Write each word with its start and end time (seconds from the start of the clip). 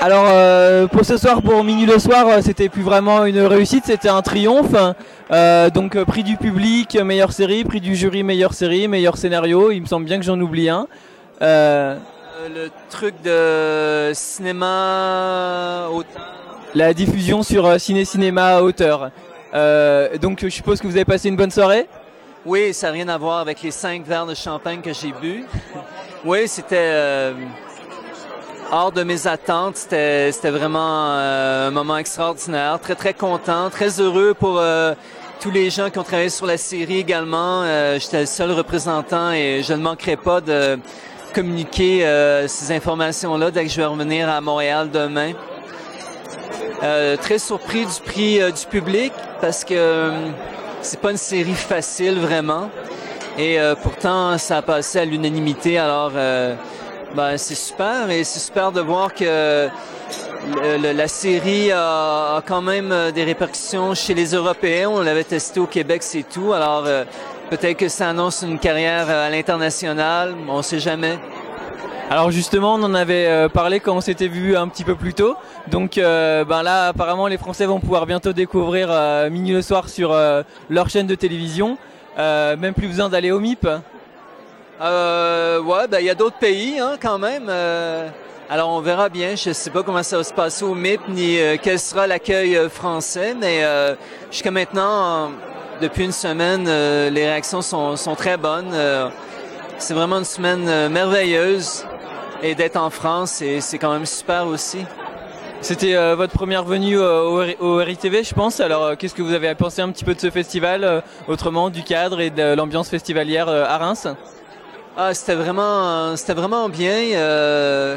Alors 0.00 0.28
euh, 0.28 0.86
pour 0.86 1.04
ce 1.04 1.18
soir, 1.18 1.42
pour 1.42 1.62
Minuit 1.62 1.84
le 1.84 1.98
soir, 1.98 2.26
euh, 2.26 2.40
c'était 2.42 2.70
plus 2.70 2.82
vraiment 2.82 3.26
une 3.26 3.40
réussite, 3.40 3.84
c'était 3.84 4.08
un 4.08 4.22
triomphe. 4.22 4.74
Euh, 5.30 5.68
donc 5.68 6.02
prix 6.04 6.24
du 6.24 6.36
public, 6.38 6.96
meilleure 6.96 7.32
série, 7.32 7.64
prix 7.64 7.80
du 7.82 7.94
jury, 7.94 8.22
meilleure 8.22 8.54
série, 8.54 8.88
meilleur 8.88 9.18
scénario. 9.18 9.70
Il 9.70 9.82
me 9.82 9.86
semble 9.86 10.06
bien 10.06 10.18
que 10.18 10.24
j'en 10.24 10.40
oublie 10.40 10.70
un. 10.70 10.86
Euh, 11.42 11.96
Le 12.48 12.70
truc 12.88 13.14
de 13.22 14.12
cinéma 14.14 15.88
auteur. 15.92 16.22
la 16.74 16.94
diffusion 16.94 17.42
sur 17.42 17.78
Ciné 17.78 18.06
Cinéma 18.06 18.56
à 18.56 18.62
hauteur. 18.62 19.10
Euh, 19.52 20.16
donc 20.16 20.38
je 20.42 20.48
suppose 20.48 20.80
que 20.80 20.86
vous 20.86 20.96
avez 20.96 21.04
passé 21.04 21.28
une 21.28 21.36
bonne 21.36 21.50
soirée? 21.50 21.86
Oui, 22.46 22.72
ça 22.72 22.86
n'a 22.86 22.94
rien 22.94 23.08
à 23.08 23.18
voir 23.18 23.38
avec 23.38 23.62
les 23.62 23.70
cinq 23.70 24.06
verres 24.06 24.24
de 24.24 24.34
champagne 24.34 24.80
que 24.80 24.94
j'ai 24.94 25.12
bu. 25.20 25.44
oui, 26.24 26.48
c'était 26.48 26.76
euh, 26.78 27.32
hors 28.72 28.92
de 28.92 29.02
mes 29.02 29.26
attentes. 29.26 29.76
C'était 29.76 30.30
vraiment 30.44 31.10
euh, 31.10 31.68
un 31.68 31.70
moment 31.70 31.96
extraordinaire. 31.96 32.78
Très, 32.80 32.94
très 32.94 33.14
content, 33.14 33.70
très 33.70 34.00
heureux 34.00 34.34
pour 34.34 34.58
euh, 34.58 34.94
tous 35.40 35.50
les 35.50 35.70
gens 35.70 35.90
qui 35.90 35.98
ont 35.98 36.02
travaillé 36.02 36.30
sur 36.30 36.46
la 36.46 36.56
série 36.56 36.98
également. 36.98 37.62
Euh, 37.62 37.98
J'étais 37.98 38.20
le 38.20 38.26
seul 38.26 38.52
représentant 38.52 39.32
et 39.32 39.62
je 39.62 39.72
ne 39.72 39.82
manquerai 39.82 40.16
pas 40.16 40.40
de 40.40 40.78
communiquer 41.34 42.06
euh, 42.06 42.48
ces 42.48 42.72
informations-là 42.72 43.50
dès 43.50 43.64
que 43.64 43.70
je 43.70 43.76
vais 43.76 43.86
revenir 43.86 44.28
à 44.28 44.40
Montréal 44.40 44.90
demain. 44.90 45.32
Euh, 46.82 47.16
très 47.16 47.38
surpris 47.38 47.84
du 47.84 48.00
prix 48.04 48.40
euh, 48.40 48.50
du 48.50 48.64
public 48.66 49.12
parce 49.40 49.64
que 49.64 50.12
c'est 50.82 51.00
pas 51.00 51.10
une 51.10 51.16
série 51.16 51.54
facile 51.54 52.18
vraiment. 52.18 52.70
Et 53.38 53.58
pourtant, 53.82 54.36
ça 54.36 54.58
a 54.58 54.62
passé 54.62 54.98
à 54.98 55.04
l'unanimité. 55.04 55.78
Alors, 55.78 56.10
ben, 57.14 57.36
c'est 57.36 57.54
super. 57.54 58.10
Et 58.10 58.24
c'est 58.24 58.40
super 58.40 58.72
de 58.72 58.80
voir 58.80 59.12
que 59.14 59.68
le- 60.78 60.92
la 60.92 61.08
série 61.08 61.70
a, 61.72 62.36
a 62.36 62.42
quand 62.46 62.62
même 62.62 62.92
euh, 62.92 63.10
des 63.10 63.24
répercussions 63.24 63.94
chez 63.94 64.14
les 64.14 64.34
Européens. 64.34 64.88
On 64.90 65.00
l'avait 65.02 65.24
testé 65.24 65.60
au 65.60 65.66
Québec, 65.66 66.02
c'est 66.02 66.22
tout. 66.28 66.52
Alors, 66.52 66.84
euh, 66.86 67.04
peut-être 67.50 67.76
que 67.76 67.88
ça 67.88 68.08
annonce 68.08 68.42
une 68.42 68.58
carrière 68.58 69.06
euh, 69.08 69.26
à 69.26 69.30
l'international. 69.30 70.34
On 70.48 70.62
sait 70.62 70.78
jamais. 70.80 71.18
Alors 72.10 72.32
justement, 72.32 72.74
on 72.74 72.82
en 72.82 72.94
avait 72.94 73.26
euh, 73.26 73.48
parlé 73.48 73.78
quand 73.78 73.94
on 73.96 74.00
s'était 74.00 74.26
vu 74.26 74.56
un 74.56 74.66
petit 74.66 74.82
peu 74.82 74.96
plus 74.96 75.14
tôt. 75.14 75.36
Donc 75.68 75.96
euh, 75.96 76.44
ben 76.44 76.62
là, 76.64 76.88
apparemment, 76.88 77.28
les 77.28 77.38
Français 77.38 77.66
vont 77.66 77.78
pouvoir 77.78 78.04
bientôt 78.06 78.32
découvrir 78.32 78.88
euh, 78.90 79.30
Minuit 79.30 79.52
le 79.52 79.62
soir 79.62 79.88
sur 79.88 80.16
leur 80.68 80.88
chaîne 80.88 81.06
de 81.06 81.14
télévision. 81.14 81.76
Même 82.18 82.74
plus 82.74 82.88
besoin 82.88 83.08
d'aller 83.08 83.30
au 83.30 83.38
MIP. 83.40 83.66
Euh, 84.80 85.60
ouais, 85.60 85.86
ben 85.88 85.98
il 86.00 86.06
y 86.06 86.10
a 86.10 86.14
d'autres 86.14 86.38
pays 86.38 86.78
hein, 86.78 86.96
quand 87.00 87.18
même. 87.18 87.46
Euh, 87.48 88.08
alors 88.48 88.70
on 88.70 88.80
verra 88.80 89.08
bien. 89.08 89.36
Je 89.36 89.52
sais 89.52 89.70
pas 89.70 89.82
comment 89.82 90.02
ça 90.02 90.16
va 90.16 90.24
se 90.24 90.32
passer 90.32 90.64
au 90.64 90.74
MIP 90.74 91.00
ni 91.08 91.38
euh, 91.38 91.56
quel 91.60 91.78
sera 91.78 92.06
l'accueil 92.06 92.56
euh, 92.56 92.68
français, 92.70 93.34
mais 93.38 93.62
euh, 93.62 93.94
jusqu'à 94.30 94.50
maintenant, 94.50 95.32
depuis 95.82 96.04
une 96.04 96.12
semaine, 96.12 96.64
les 96.64 97.24
réactions 97.26 97.62
sont, 97.62 97.96
sont 97.96 98.14
très 98.14 98.36
bonnes. 98.36 98.74
C'est 99.78 99.94
vraiment 99.94 100.18
une 100.18 100.24
semaine 100.24 100.88
merveilleuse 100.88 101.86
et 102.42 102.54
d'être 102.54 102.76
en 102.76 102.90
France, 102.90 103.42
c'est 103.60 103.78
quand 103.78 103.92
même 103.92 104.04
super 104.04 104.46
aussi. 104.46 104.84
C'était 105.62 105.94
euh, 105.94 106.14
votre 106.16 106.32
première 106.32 106.64
venue 106.64 106.98
au, 106.98 107.42
au 107.60 107.76
RITV, 107.76 108.24
je 108.24 108.34
pense. 108.34 108.60
Alors, 108.60 108.96
qu'est-ce 108.96 109.14
que 109.14 109.22
vous 109.22 109.32
avez 109.34 109.54
pensé 109.54 109.80
un 109.82 109.90
petit 109.90 110.04
peu 110.04 110.14
de 110.14 110.20
ce 110.20 110.30
festival, 110.30 111.02
autrement 111.28 111.68
du 111.70 111.82
cadre 111.82 112.20
et 112.20 112.30
de 112.30 112.54
l'ambiance 112.54 112.88
festivalière 112.88 113.48
à 113.48 113.76
Reims? 113.78 114.06
Ah, 115.02 115.14
c'était 115.14 115.34
vraiment, 115.34 116.14
c'était 116.14 116.34
vraiment 116.34 116.68
bien. 116.68 117.14
Euh, 117.14 117.96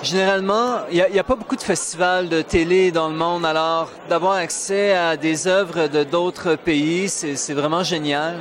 généralement, 0.00 0.82
il 0.88 1.04
n'y 1.10 1.18
a, 1.18 1.22
a 1.22 1.24
pas 1.24 1.34
beaucoup 1.34 1.56
de 1.56 1.60
festivals 1.60 2.28
de 2.28 2.40
télé 2.40 2.92
dans 2.92 3.08
le 3.08 3.16
monde, 3.16 3.44
alors 3.44 3.90
d'avoir 4.08 4.34
accès 4.34 4.94
à 4.94 5.16
des 5.16 5.48
œuvres 5.48 5.88
de 5.88 6.04
d'autres 6.04 6.54
pays, 6.54 7.08
c'est 7.08 7.34
c'est 7.34 7.52
vraiment 7.52 7.82
génial. 7.82 8.36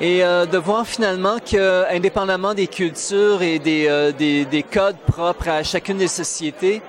Et 0.00 0.24
euh, 0.24 0.46
de 0.46 0.58
voir 0.58 0.84
finalement 0.84 1.36
que, 1.38 1.84
indépendamment 1.94 2.54
des 2.54 2.66
cultures 2.66 3.40
et 3.40 3.60
des, 3.60 3.86
euh, 3.88 4.10
des, 4.10 4.44
des 4.44 4.64
codes 4.64 4.98
propres 5.06 5.48
à 5.48 5.62
chacune 5.62 5.98
des 5.98 6.08
sociétés, 6.08 6.82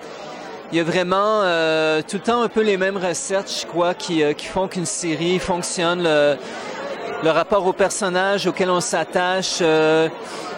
il 0.72 0.78
y 0.78 0.82
a 0.82 0.84
vraiment 0.84 1.42
euh, 1.44 2.02
tout 2.02 2.18
le 2.18 2.24
temps 2.24 2.42
un 2.42 2.50
peu 2.50 2.62
les 2.62 2.76
mêmes 2.76 2.98
recettes, 2.98 3.62
je 3.62 3.66
crois, 3.66 3.94
qui, 3.94 4.22
euh, 4.22 4.34
qui 4.34 4.48
font 4.48 4.68
qu'une 4.68 4.86
série 4.86 5.40
fonctionne. 5.40 6.04
Le, 6.04 6.36
le 7.24 7.30
rapport 7.32 7.66
au 7.66 7.74
personnage 7.74 8.48
auquel 8.48 8.70
on 8.70 8.80
s'attache 8.82 9.58
euh, 9.62 10.08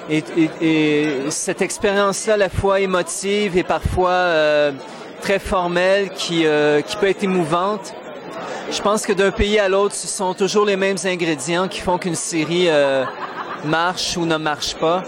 et, 0.09 0.23
et- 0.37 0.49
et 0.61 1.31
cette 1.31 1.61
expérience-là 1.61 2.33
à 2.33 2.37
la 2.37 2.49
fois 2.49 2.79
émotive 2.79 3.57
et 3.57 3.63
parfois 3.63 4.09
euh, 4.11 4.71
très 5.21 5.39
formelle 5.39 6.09
qui, 6.09 6.45
euh, 6.45 6.81
qui 6.81 6.95
peut 6.97 7.07
être 7.09 7.23
émouvante. 7.23 7.93
Je 8.71 8.81
pense 8.81 9.05
que 9.05 9.13
d'un 9.13 9.31
pays 9.31 9.57
à 9.59 9.67
l'autre, 9.69 9.95
ce 9.95 10.07
sont 10.07 10.33
toujours 10.33 10.65
les 10.65 10.75
mêmes 10.75 10.97
ingrédients 11.05 11.67
qui 11.67 11.79
font 11.81 11.97
qu'une 11.97 12.15
série 12.15 12.67
euh, 12.69 13.03
marche 13.65 14.15
ou 14.17 14.25
ne 14.25 14.37
marche 14.37 14.75
pas. 14.75 15.03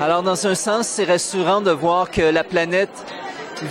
Alors, 0.00 0.22
dans 0.22 0.46
un 0.46 0.54
sens, 0.54 0.86
c'est 0.88 1.04
rassurant 1.04 1.60
de 1.60 1.70
voir 1.70 2.10
que 2.10 2.22
la 2.22 2.44
planète 2.44 3.04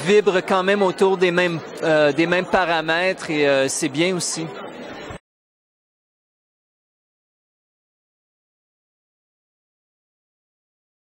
vibre 0.06 0.40
quand 0.48 0.64
même 0.64 0.82
autour 0.84 1.18
des 1.18 1.32
mêmes, 1.32 1.60
euh, 1.84 2.12
des 2.14 2.28
mêmes 2.28 2.46
paramètres 2.46 3.30
et 3.32 3.48
euh, 3.48 3.68
c'est 3.68 3.90
bien 3.90 4.16
aussi. 4.16 4.46